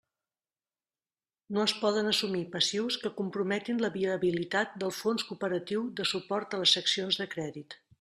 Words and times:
No 1.57 1.65
es 1.65 1.73
poden 1.81 2.09
assumir 2.13 2.41
passius 2.57 2.99
que 3.03 3.13
comprometin 3.21 3.85
la 3.85 3.93
viabilitat 3.99 4.77
del 4.85 4.99
Fons 5.03 5.31
cooperatiu 5.33 5.89
de 6.01 6.11
suport 6.15 6.59
a 6.61 6.65
les 6.65 6.79
seccions 6.81 7.23
de 7.25 7.35
crèdit. 7.39 7.83